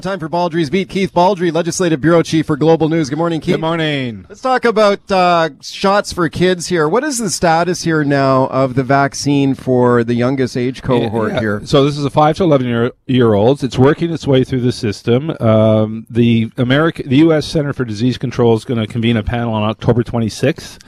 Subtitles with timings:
[0.00, 0.88] Time for Baldrey's Beat.
[0.88, 3.10] Keith Baldrey, Legislative Bureau Chief for Global News.
[3.10, 3.56] Good morning, Keith.
[3.56, 4.24] Good morning.
[4.26, 6.88] Let's talk about uh, shots for kids here.
[6.88, 11.40] What is the status here now of the vaccine for the youngest age cohort Yeah.
[11.40, 11.66] here?
[11.66, 13.62] So this is a five to eleven year, year olds.
[13.62, 15.28] It's working its way through the system.
[15.40, 17.44] Um, the America, the U.S.
[17.44, 20.78] Center for Disease Control is going to convene a panel on October 26th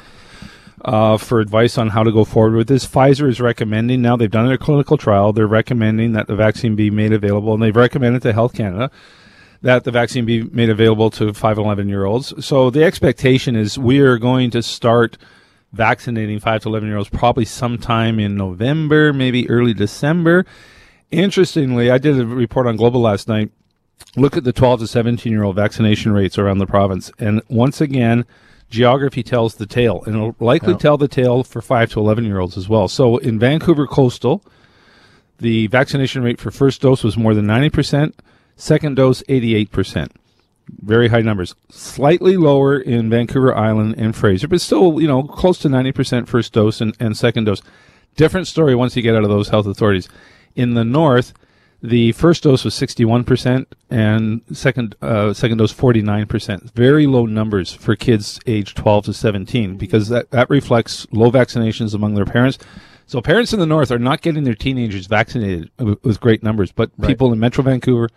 [0.85, 2.87] uh, for advice on how to go forward with this.
[2.87, 5.33] Pfizer is recommending now they've done their clinical trial.
[5.33, 8.91] They're recommending that the vaccine be made available, and they've recommended to Health Canada
[9.65, 12.45] that the vaccine be made available to 5 and 11 year olds.
[12.45, 15.17] So the expectation is we are going to start
[15.73, 20.45] vaccinating 5 to 11 year olds probably sometime in November, maybe early December.
[21.11, 23.51] Interestingly, I did a report on Global last night.
[24.17, 27.11] Look at the 12 to 17 year old vaccination rates around the province.
[27.19, 28.27] And once again,
[28.75, 30.79] geography tells the tale, and it'll likely Yeah.
[30.79, 32.89] tell the tale for 5 to 11 year olds as well.
[32.89, 34.43] So in Vancouver Coastal,
[35.39, 38.15] the vaccination rate for first dose was more than 90%,
[38.57, 40.09] second dose 88%.
[40.83, 41.55] Very high numbers.
[41.71, 46.53] Slightly lower in Vancouver Island and Fraser, but still, you know, close to 90% first
[46.53, 47.63] dose and, and second dose.
[48.17, 50.09] Different story once you get out of those health authorities.
[50.57, 51.33] In the north,
[51.85, 56.73] the first dose was 61% and second uh, second dose 49%.
[56.73, 61.93] Very low numbers for kids aged 12 to 17 because that, that reflects low vaccinations
[61.95, 62.57] among their parents.
[63.07, 66.91] So parents in the north are not getting their teenagers vaccinated with, great numbers, but
[66.97, 67.09] Right.
[67.09, 68.09] people in Metro Vancouver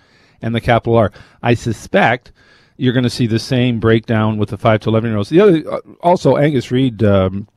[0.41, 1.11] and the capital are.
[1.43, 2.31] I suspect
[2.77, 5.29] you're going to see the same breakdown with the 5 to 11 year olds.
[5.29, 7.49] The other uh, also Angus Reid um,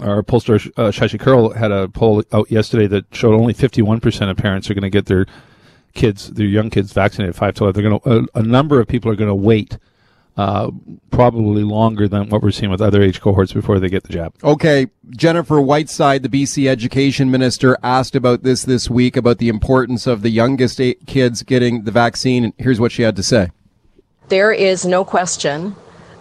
[0.00, 4.36] our pollster uh, Shachi Kurl had a poll out yesterday that showed only 51% of
[4.36, 5.26] parents are going to get their
[5.94, 7.82] kids, their young kids, vaccinated five to 11.
[7.82, 9.78] They're going to a, a number of people are going to wait,
[10.36, 10.70] uh,
[11.10, 14.34] probably longer than what we're seeing with other age cohorts before they get the jab.
[14.44, 20.06] Okay, Jennifer Whiteside, the BC Education Minister, asked about this this week about the importance
[20.06, 22.44] of the youngest eight kids getting the vaccine.
[22.44, 23.50] And here's what she had to say.
[24.28, 25.76] There is no question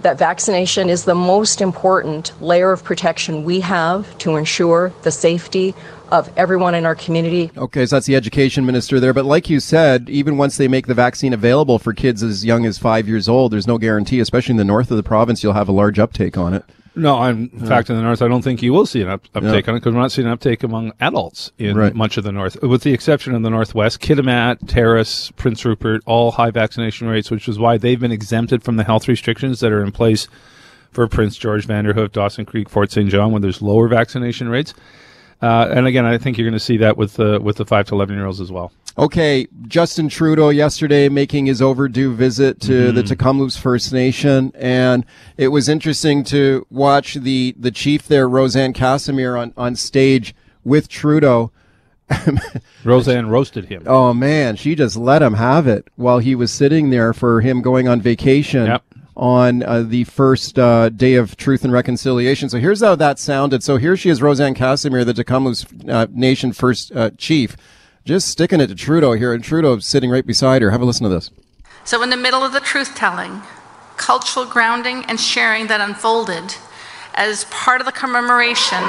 [0.06, 5.74] that vaccination is the most important layer of protection we have to ensure the safety
[6.12, 7.50] of everyone in our community.
[7.58, 9.16] Okay, so that's the education minister there.
[9.16, 12.68] But like you said, even once they make the vaccine available for kids as young
[12.68, 15.54] as five years old, there's no guarantee, especially in the north of the province, you'll
[15.54, 16.64] have a large uptake on it.
[16.96, 19.26] No, I'm, in fact, in the north, I don't think you will see an up,
[19.36, 19.72] uptake Yeah.
[19.72, 21.94] on it because we're not seeing an uptake among adults in Right.
[21.94, 24.00] much of the north, with the exception of the northwest.
[24.00, 28.78] Kitimat, Terrace, Prince Rupert, all high vaccination rates, which is why they've been exempted from
[28.78, 30.28] the health restrictions that are in place
[30.94, 33.10] for Prince George, Vanderhoof, Dawson Creek, Fort St.
[33.10, 34.74] John, where there's lower vaccination rates.
[35.42, 37.88] Uh, and again, I think you're going to see that with the with the five
[37.88, 38.72] to eleven year olds as well.
[38.98, 43.14] Okay, Justin Trudeau yesterday making his overdue visit to the Mm-hmm.
[43.14, 45.06] Tk'emlúps First Nation, and
[45.38, 50.34] it was interesting to watch the the chief there, Rosanne Casimir, on on stage
[50.64, 51.52] with Trudeau.
[52.86, 53.84] Rosanne roasted him.
[53.86, 57.62] Oh man, she just let him have it while he was sitting there for him
[57.62, 58.84] going on vacation Yep.
[59.18, 62.48] on uh, the first uh, day of Truth and Reconciliation.
[62.48, 63.62] So here's how that sounded.
[63.64, 67.58] So here she is, Rosanne Casimir, the Tk'emlúps uh, Nation first uh, chief,
[68.06, 70.70] just sticking it to Trudeau here, and Trudeau sitting right beside her.
[70.70, 71.32] Have a listen to this.
[71.84, 73.42] So, in the middle of the truth telling,
[73.98, 76.56] cultural grounding, and sharing that unfolded
[77.16, 78.84] as part of the commemoration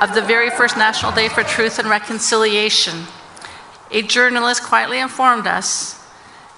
[0.00, 3.04] of the very first National Day for Truth and Reconciliation,
[3.90, 6.03] a journalist quietly informed us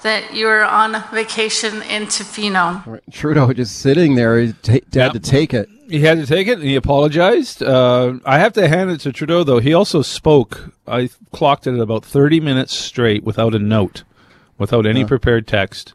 [0.06, 3.00] that you were on vacation in Tofino.
[3.10, 5.12] Trudeau just sitting there, he ta- had Yep.
[5.12, 5.68] to take it.
[5.88, 7.62] He had to take it, and he apologized.
[7.62, 9.58] Uh, I have to hand it to Trudeau, though.
[9.60, 10.70] He also spoke.
[10.88, 14.02] I clocked it at about thirty minutes straight without a note,
[14.58, 15.92] without any prepared text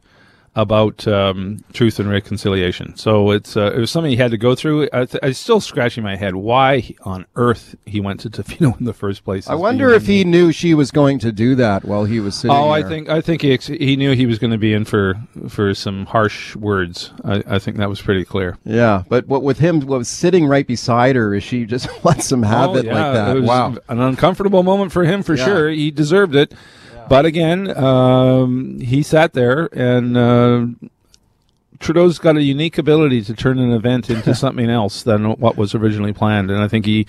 [0.53, 2.95] about um, truth and reconciliation.
[2.97, 4.89] So it's uh, it was something he had to go through.
[4.91, 6.35] I, th- I'm still scratching my head.
[6.35, 9.47] Why he- on earth he went to Tofino in the first place?
[9.47, 10.31] I wonder if he me.
[10.31, 13.21] knew she was going to do that while he was sitting Oh, I think I
[13.21, 15.15] think he ex- he knew he was going to be in for
[15.47, 17.13] for some harsh words.
[17.23, 18.57] I, I think that was pretty clear.
[18.65, 22.29] Yeah, but what with him what was sitting right beside her is she just lets
[22.29, 23.37] him have Oh, it yeah, like that.
[23.37, 23.75] It wow.
[23.87, 25.45] an uncomfortable moment for him for Yeah.
[25.45, 25.69] sure.
[25.69, 26.53] He deserved it.
[27.11, 30.65] But again, um, he sat there, and uh,
[31.77, 35.75] Trudeau's got a unique ability to turn an event into something else than what was
[35.75, 36.49] originally planned.
[36.49, 37.07] And I think he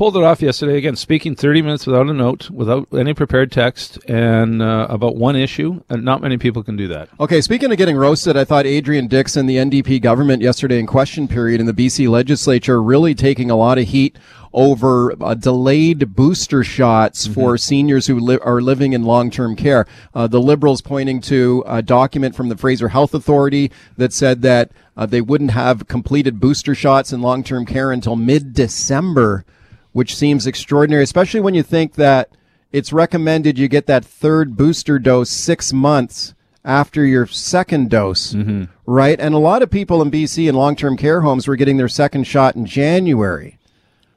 [0.00, 0.78] pulled it off yesterday.
[0.78, 5.36] Again, speaking 30 minutes without a note, without any prepared text, and uh, about one
[5.36, 5.82] issue.
[5.90, 7.10] And not many people can do that.
[7.20, 10.86] Okay, speaking of getting roasted, I thought Adrian Dix and, the NDP government yesterday in
[10.86, 14.18] question period in the BC legislature, really taking a lot of heat
[14.54, 19.86] over uh, delayed booster shots for seniors who li- are living in long-term care.
[20.14, 24.72] Uh, the Liberals pointing to a document from the Fraser Health Authority that said that
[24.96, 29.44] uh, they wouldn't have completed booster shots in long-term care until mid-December,
[29.92, 32.30] which seems extraordinary, especially when you think that
[32.72, 36.34] it's recommended you get that third booster dose six months
[36.64, 38.64] after your second dose, Mm-hmm.
[38.86, 39.18] right?
[39.18, 42.24] And a lot of people in BC in long-term care homes were getting their second
[42.24, 43.56] shot in January.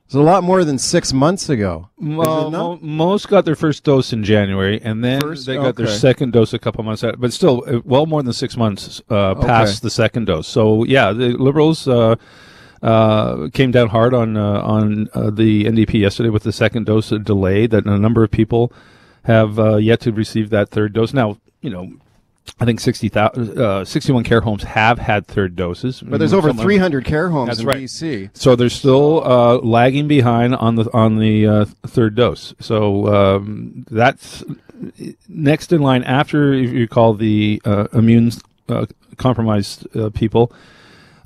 [0.06, 1.90] It's a lot more than six months ago.
[1.98, 5.88] Well, mo- most got their first dose in January, and then First- they got their
[5.88, 7.20] second dose a couple months out.
[7.20, 10.48] But still, uh, well more than six months uh, past the second dose.
[10.48, 12.18] So yeah, the Liberals uh,
[12.84, 17.10] uh, came down hard on uh, on uh, the NDP yesterday with the second dose
[17.10, 17.66] delay.
[17.66, 18.72] That a number of people
[19.24, 21.14] have uh, yet to receive that third dose.
[21.14, 21.92] Now, you know.
[22.60, 26.02] I think 60, uh, 61 care homes have had third doses.
[26.02, 27.78] But there's over 300 care homes That's in right.
[27.78, 28.32] BC.
[28.34, 32.54] so they're still uh, lagging behind on the on the uh, third dose.
[32.60, 34.44] So um, that's
[35.30, 38.32] next in line after if you call the uh, immune
[38.70, 38.86] uh,
[39.18, 40.52] compromised uh, people,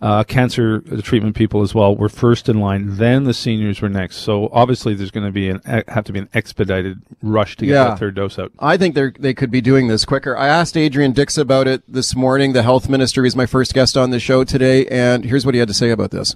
[0.02, 2.98] uh, cancer treatment people as well were first in line.
[2.98, 4.18] Then the seniors were next.
[4.18, 7.74] So obviously there's going to be an have to be an expedited rush to get
[7.74, 7.84] Yeah.
[7.90, 8.52] that third dose out.
[8.60, 10.38] I think they they could be doing this quicker.
[10.38, 12.54] I asked Adrian Dix about it this morning.
[12.54, 15.60] The health minister is my first guest on the show today, and here's what he
[15.60, 16.36] had to say about this.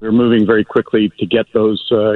[0.00, 2.14] we're moving very quickly to get those uh,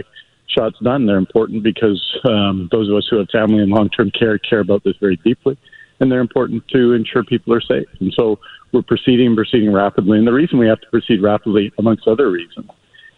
[0.49, 1.07] shots done.
[1.07, 4.83] They're important because um, those of us who have family in long-term care care about
[4.85, 5.57] this very deeply,
[6.01, 7.87] and they're important to ensure people are safe.
[8.01, 8.39] And so
[8.73, 10.19] we're proceeding, proceeding rapidly.
[10.19, 12.69] And the reason we have to proceed rapidly, amongst other reasons,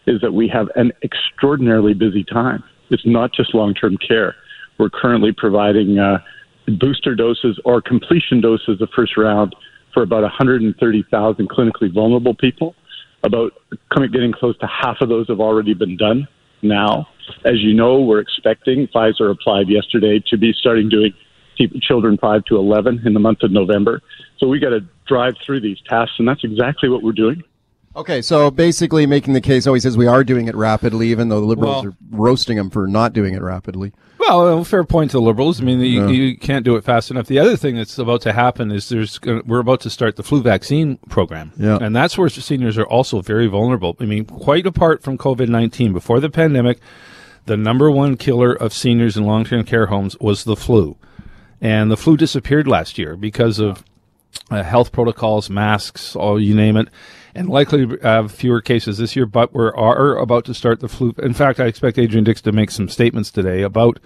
[0.07, 2.63] is that we have an extraordinarily busy time.
[2.91, 4.35] It's not just long-term care.
[4.79, 6.19] We're currently providing uh,
[6.79, 9.55] booster doses or completion doses of first round
[9.93, 12.75] for about 130,000 clinically vulnerable people.
[13.25, 13.53] About
[14.13, 16.29] getting close to half of those have already been done
[16.63, 17.09] now.
[17.45, 21.13] As you know, we're expecting Pfizer applied yesterday to be starting doing
[21.59, 24.01] pe- children 5 to 11 in the month of November.
[24.39, 27.43] So we got to drive through these tasks, and that's exactly what we're doing.
[27.97, 31.29] Okay, so basically making the case, oh, he says we are doing it rapidly, even
[31.31, 33.93] though the Liberals Well- are roasting him for not doing it rapidly.
[34.21, 35.59] Well, a fair point to the liberals.
[35.59, 37.29] I mean, you, you can't do it fast enough.
[37.29, 40.43] The other thing that's about to happen is there's we're about to start the flu
[40.43, 41.79] vaccine program, Yeah.
[41.81, 43.97] and that's where seniors are also very vulnerable.
[44.01, 46.79] I mean, quite apart from COVID nineteen, before the pandemic,
[47.47, 50.97] the number one killer of seniors in long term care homes was the flu,
[51.61, 53.85] and the flu disappeared last year because of
[54.51, 56.89] uh, health protocols, masks, all you name it,
[57.35, 59.27] and likely have fewer cases this year.
[59.27, 61.15] But we are about to start the flu.
[61.19, 63.99] In fact, I expect Adrian Dix to make some statements today about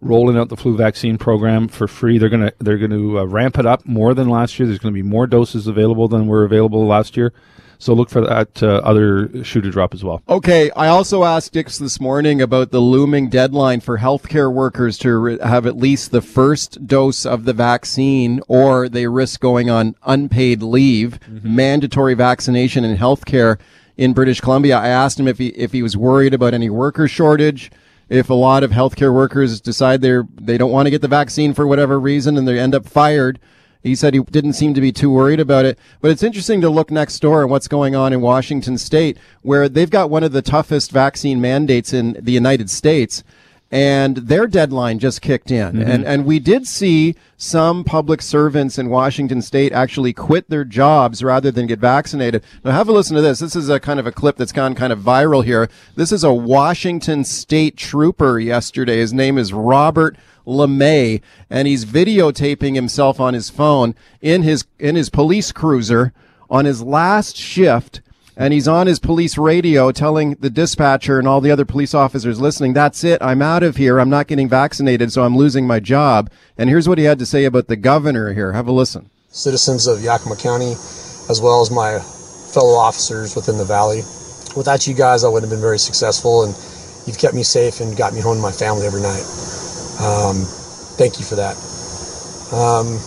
[0.00, 2.18] rolling out the flu vaccine program for free.
[2.18, 4.66] They're gonna they're to uh, ramp it up more than last year.
[4.66, 7.32] There's going to be more doses available than were available last year.
[7.78, 10.22] So look for that uh, other shoe to drop as well.
[10.28, 15.16] Okay, I also asked Dix this morning about the looming deadline for healthcare workers to
[15.16, 19.94] re- have at least the first dose of the vaccine, or they risk going on
[20.04, 23.58] unpaid leave, mandatory vaccination in healthcare
[23.96, 24.76] in British Columbia.
[24.76, 27.70] I asked him if he if he was worried about any worker shortage.
[28.08, 31.54] If a lot of healthcare workers decide they're they don't want to get the vaccine
[31.54, 33.38] for whatever reason and they end up fired,
[33.84, 35.78] he said he didn't seem to be too worried about it.
[36.00, 39.68] But it's interesting to look next door and what's going on in Washington state, where
[39.68, 43.22] they've got one of the toughest vaccine mandates in the United States.
[43.70, 45.72] And their deadline just kicked in.
[45.72, 45.90] Mm-hmm.
[45.90, 51.24] And, and we did see some public servants in Washington state actually quit their jobs
[51.24, 52.44] rather than get vaccinated.
[52.62, 53.40] Now have a listen to this.
[53.40, 55.68] This is a kind of a clip that's gone kind of viral here.
[55.96, 58.98] This is a Washington state trooper yesterday.
[58.98, 60.16] His name is Robert
[60.46, 66.12] LaMay, and he's videotaping himself on his phone in his in his police cruiser
[66.50, 68.00] on his last shift.
[68.36, 72.40] And he's on his police radio telling the dispatcher and all the other police officers
[72.40, 73.22] listening, that's it.
[73.22, 74.00] I'm out of here.
[74.00, 76.30] I'm not getting vaccinated, so I'm losing my job.
[76.58, 78.50] And here's what he had to say about the governor here.
[78.50, 79.08] Have a listen.
[79.30, 80.72] citizens of Yakima County,
[81.30, 82.00] as well as my
[82.54, 83.98] fellow officers within the valley.
[84.56, 86.54] Without you guys, I wouldn't have been very successful, and
[87.06, 89.22] you've kept me safe and got me home to my family every night.
[90.00, 90.44] Um,
[90.96, 91.56] thank you for that.
[92.52, 92.98] Um,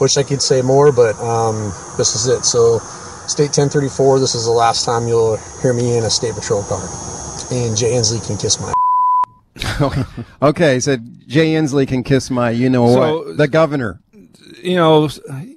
[0.00, 2.44] wish I could say more, but um, this is it.
[2.44, 2.78] So,
[3.26, 6.82] State 1034, this is the last time you'll hear me in a State Patrol car.
[7.50, 8.72] And Jay Inslee can kiss my
[10.42, 14.00] Okay, he said Jay Inslee can kiss my, you know So- what, the governor.
[14.66, 15.08] You know,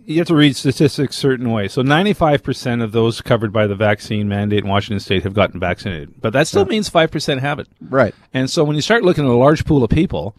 [0.05, 1.67] you have to read statistics certain way.
[1.67, 6.13] So 95% of those covered by the vaccine mandate in Washington state have gotten vaccinated.
[6.21, 7.67] But that still means 5% haven't.
[7.81, 8.13] Right.
[8.33, 10.35] And so when you start looking at a large pool of people,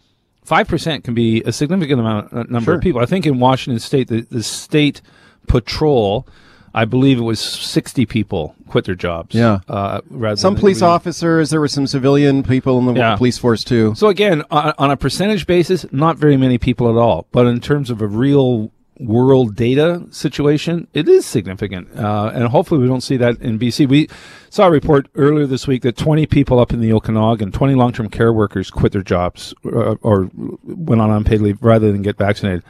[0.47, 2.75] 5% can be a significant amount uh, number Sure.
[2.75, 3.01] of people.
[3.01, 5.01] I think in Washington state, the, the state
[5.47, 6.27] patrol,
[6.73, 9.35] I believe it was 60 people quit their jobs.
[9.35, 9.59] Yeah.
[9.67, 13.15] Uh, rather Some police officers, there were some civilian people in the Yeah.
[13.17, 13.93] police force too.
[13.95, 17.27] So again, on, on a percentage basis, not very many people at all.
[17.33, 21.89] But in terms of a real world data situation, it is significant.
[21.97, 23.89] Uh, and hopefully we don't see that in BC.
[23.89, 24.07] We
[24.49, 28.09] saw a report earlier this week that 20 people up in the Okanagan, 20 long-term
[28.09, 30.29] care workers quit their jobs uh, or
[30.63, 32.63] went on unpaid leave rather than get vaccinated.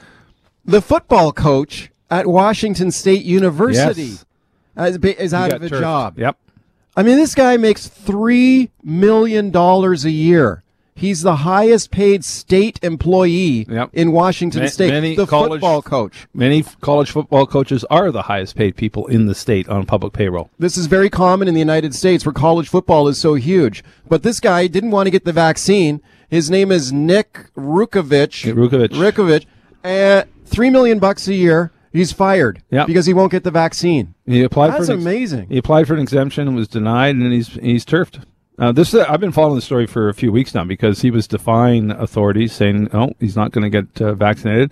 [0.65, 4.17] the football coach at Washington State University
[4.75, 4.95] Yes.
[4.95, 5.81] is, is out of a turfed.
[5.81, 6.19] job.
[6.19, 6.37] Yep.
[6.95, 10.61] I mean, this guy makes three million dollars a year.
[10.93, 13.89] He's the highest paid state employee Yep.
[13.93, 14.91] in Washington Ma- State.
[14.91, 16.27] many the college- football coach.
[16.33, 20.49] Many college football coaches are the highest paid people in the state on public payroll.
[20.59, 23.83] This is very common in the United States where college football is so huge.
[24.09, 26.01] But this guy didn't want to get the vaccine.
[26.29, 28.53] His name is Nick Rolovich.
[28.53, 28.89] Rolovich.
[28.89, 29.45] Rolovich.
[29.83, 31.71] Uh, three million bucks a year.
[31.93, 32.87] He's fired Yep.
[32.87, 34.13] because he won't get the vaccine.
[34.25, 35.47] He applied That's for ex- amazing.
[35.49, 38.19] He applied for an exemption and was denied, and he's he's turfed.
[38.59, 41.27] Uh, this I've been following the story for a few weeks now because he was
[41.27, 44.71] defying authorities, saying, "Oh, he's not going to get uh, vaccinated,"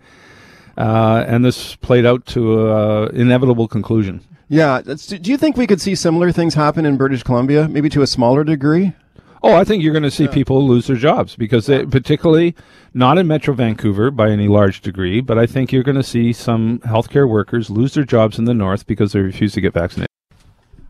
[0.77, 4.21] uh, and this played out to an inevitable conclusion.
[4.47, 4.81] Yeah.
[4.81, 8.07] Do you think we could see similar things happen in British Columbia, maybe to a
[8.07, 8.93] smaller degree?
[9.41, 12.55] Oh, I think you're going to see people lose their jobs because, they, particularly
[12.93, 16.33] not in Metro Vancouver by any large degree, but I think you're going to see
[16.33, 20.09] some healthcare workers lose their jobs in the north because they refuse to get vaccinated.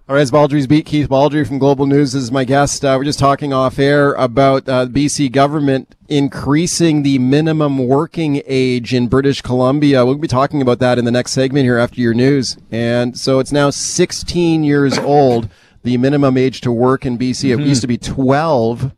[0.09, 0.87] All right, it's Baldrey's Beat.
[0.87, 2.83] Keith Baldrey from Global News is my guest.
[2.83, 8.91] Uh, we're just talking off air about uh, BC government increasing the minimum working age
[8.91, 10.03] in British Columbia.
[10.03, 12.57] We'll be talking about that in the next segment here after your news.
[12.71, 15.47] And so it's now 16 years old,
[15.83, 17.45] the minimum age to work in BC.
[17.51, 17.81] It used mm-hmm.
[17.81, 18.93] to be 12.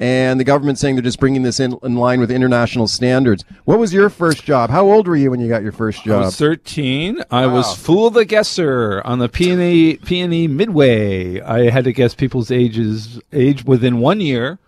[0.00, 3.44] And the government's saying they're just bringing this in, in line with international standards.
[3.64, 4.70] What was your first job?
[4.70, 6.22] How old were you when you got your first job?
[6.22, 7.24] I was 13.
[7.32, 11.40] I was Fool the Guesser on the PNE, PNE Midway.
[11.40, 14.60] I had to guess people's ages, age within one year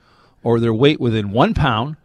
[0.43, 1.97] or their weight within one pound.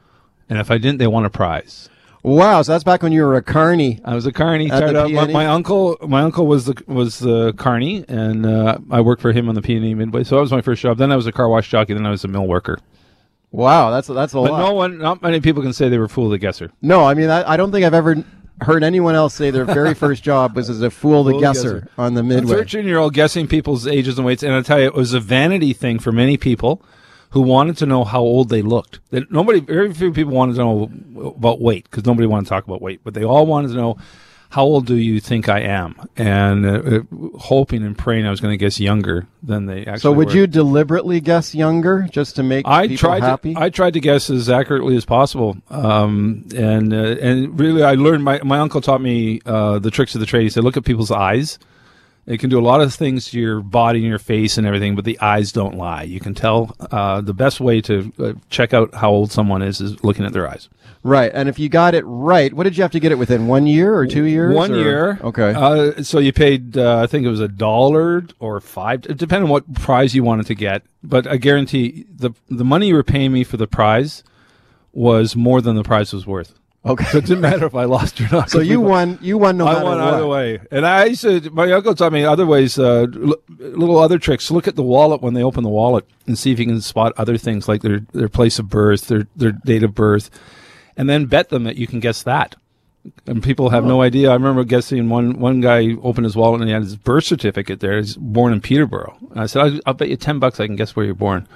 [0.48, 1.90] And if I didn't, they won a prize.
[2.25, 4.00] Wow, so that's back when you were a carney.
[4.03, 4.72] I was a carney.
[4.72, 8.79] At the out, my, my uncle, my uncle was the was the carney, and uh,
[8.89, 10.24] I worked for him on the PNE Midway.
[10.24, 10.98] So that was my first job.
[10.98, 11.94] Then I was a car wash jockey.
[11.94, 12.79] Then I was a mill worker.
[13.51, 14.58] Wow, that's that's a But lot.
[14.60, 16.72] no one, not many people can say they were Fool the Guesser.
[16.82, 18.25] No, I mean, I, I don't think I've ever
[18.62, 21.89] heard anyone else say their very first job was as a fool the guesser guesser.
[21.98, 22.55] on the midway.
[22.55, 24.41] 13 year old guessing people's ages and weights.
[24.41, 26.84] And I tell you, it was a vanity thing for many people
[27.36, 29.01] who wanted to know how old they looked.
[29.10, 32.63] That nobody, very few people wanted to know about weight because nobody wanted to talk
[32.65, 33.98] about weight, but they all wanted to know
[34.51, 35.96] how old do you think I am?
[36.15, 37.00] And uh, uh,
[37.38, 40.34] hoping and praying I was going to guess younger than they actually So would were.
[40.34, 43.24] you deliberately guess younger just to make I people tried.
[43.24, 43.54] happy?
[43.54, 47.96] To, I tried to guess as accurately as possible, um, and uh, and really, I
[47.96, 48.24] learned.
[48.24, 50.44] My my uncle taught me uh, the tricks of the trade.
[50.44, 51.60] He said, "Look at people's eyes.
[52.27, 54.96] It can do a lot of things to your body and your face and everything,
[54.96, 56.01] but the eyes don't lie.
[56.03, 56.75] You can tell.
[56.79, 60.34] Uh, the best way to uh, check out how old someone is is looking at
[60.34, 60.67] their eyes.
[61.03, 63.46] right, and if you got it right, what did you have to get it within?
[63.46, 64.55] One year or two years?
[64.55, 65.20] One or- year.
[65.22, 65.53] Okay.
[65.55, 69.50] Uh, so you paid, uh, I think it was a dollar or five, depending on
[69.50, 70.82] what prize you wanted to get.
[71.03, 74.24] But I guarantee the the money you were paying me for the prize
[74.94, 76.55] was more than the prize was worth.
[76.86, 77.06] Okay.
[77.06, 78.50] So it didn't matter if I lost or not.
[78.50, 79.18] So you won.
[79.22, 80.13] You won no I matter won what.
[80.13, 80.60] either way.
[80.72, 84.51] And I used to, my uncle taught me other ways, uh, l- little other tricks.
[84.51, 87.13] Look at the wallet when they open the wallet and see if you can spot
[87.18, 90.30] other things like their, their place of birth, their, their date of birth,
[90.96, 92.56] and then bet them that you can guess that.
[93.27, 94.32] And people have no idea.
[94.32, 97.80] I remember guessing one, one guy opened his wallet and he had his birth certificate
[97.80, 97.98] there.
[97.98, 99.15] He's born in Peterborough.
[99.30, 101.48] And I said, I'll, I'll bet you 10 bucks I can guess where you're born.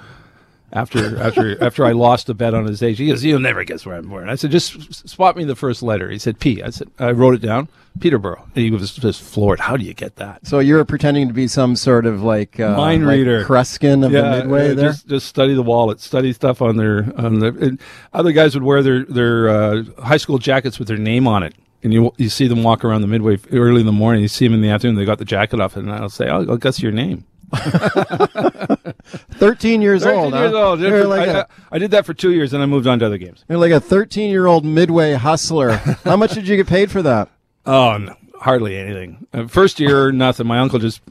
[0.72, 3.84] After after after I lost a bet on his age, he goes, "You'll never guess
[3.84, 6.70] where I'm born." I said, "Just spot me the first letter." He said, "P." I
[6.70, 9.58] said, "I wrote it down, Peterborough." And he was just floored.
[9.58, 10.46] How do you get that?
[10.46, 13.44] So you're pretending to be some sort of like uh, Mind like reader.
[13.44, 14.90] Kreskin of the midway uh, there.
[14.90, 17.72] Just, just study the wallet, study stuff on their on their.
[18.12, 21.54] Other guys would wear their their uh, high school jackets with their name on it,
[21.82, 24.22] and you you see them walk around the midway early in the morning.
[24.22, 24.94] You see them in the afternoon.
[24.94, 27.24] They got the jacket off, and I'll say, "I'll, I'll guess your name."
[29.32, 30.34] Thirteen years 13 old.
[30.34, 30.68] years huh?
[30.70, 30.80] old.
[30.80, 33.06] You're like, I, a, I- did that for two years, and I moved on to
[33.06, 33.44] other games.
[33.48, 35.72] you're like a thirteen-year-old midway hustler.
[36.04, 37.28] How much did you get paid for that?
[37.66, 39.26] Oh, no, hardly anything.
[39.34, 40.46] Uh, first year, nothing.
[40.46, 41.02] My uncle just,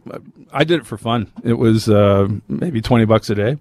[0.52, 1.32] I did it for fun.
[1.44, 3.58] It was uh, maybe 20 bucks a day.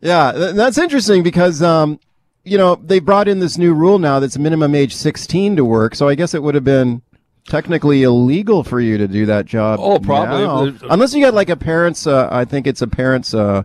[0.00, 1.98] Yeah, that's interesting because um,
[2.44, 5.96] you know they brought in this new rule now that's minimum age 16 to work.
[5.96, 7.02] So I guess it would have been
[7.48, 9.78] technically illegal for you to do that job.
[9.82, 10.72] Oh, probably.
[10.72, 10.88] now.
[10.90, 12.06] Unless you got like a parent's.
[12.06, 13.62] Uh, I think it's a parent's uh,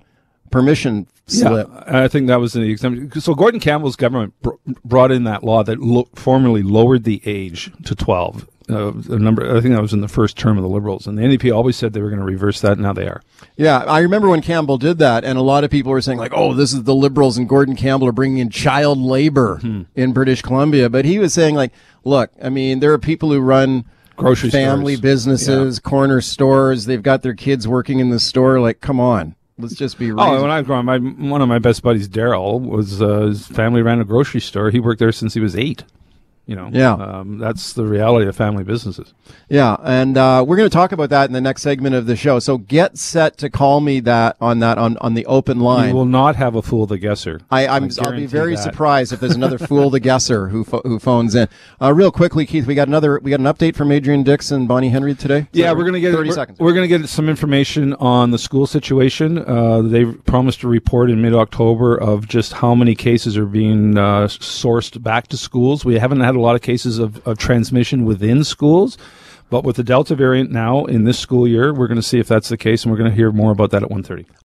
[0.51, 1.69] permission slip.
[1.87, 3.19] I think that was the exemption.
[3.21, 4.51] So Gordon Campbell's government br-
[4.83, 8.47] brought in that law that lo- formally lowered the age to 12.
[8.71, 11.17] Uh, a number, I think that was in the first term of the Liberals, and
[11.17, 12.73] the NDP always said they were going to reverse that.
[12.73, 13.21] And Now they are.
[13.57, 16.31] Yeah, I remember when Campbell did that, and a lot of people were saying like,
[16.35, 19.81] "Oh, this is the Liberals and Gordon Campbell are bringing in child labor Hmm.
[19.95, 21.71] in British Columbia." But he was saying like,
[22.03, 23.85] "Look, I mean, there are people who run."
[24.17, 25.01] Grocery family stores.
[25.01, 26.85] businesses, corner stores.
[26.85, 28.59] They've got their kids working in the store.
[28.59, 30.11] Like, come on, let's just be.
[30.11, 30.21] Real.
[30.21, 33.47] Oh, when I was growing, my one of my best buddies, Daryl, was uh, his
[33.47, 34.69] family ran a grocery store.
[34.69, 35.83] He worked there since he was eight.
[36.51, 36.93] You know, Yeah.
[36.95, 39.13] um, that's the reality of family businesses.
[39.47, 42.17] Yeah, and uh, we're going to talk about that in the next segment of the
[42.17, 42.39] show.
[42.39, 45.89] So get set to call me that on that on, on the open line.
[45.91, 47.39] You will not have a fool the guesser.
[47.49, 48.63] I, I'm, I'll be very that.
[48.63, 51.47] surprised if there's another fool the guesser who pho- who phones in.
[51.81, 54.67] Uh, real quickly, Keith, we got another we got an update from Adrian Dix and,
[54.67, 55.47] Bonnie Henry today.
[55.53, 56.59] Yeah, So we're going to get 30 we're, seconds.
[56.59, 59.37] We're going to get some information on the school situation.
[59.37, 64.27] Uh, they've promised to report in mid-October of just how many cases are being uh,
[64.27, 65.85] sourced back to schools.
[65.85, 68.97] We haven't had a lot of cases of, of transmission within schools,
[69.49, 72.27] but with the Delta variant now in this school year, we're going to see if
[72.27, 74.25] that's the case, and we're going to hear more about that at 1.30.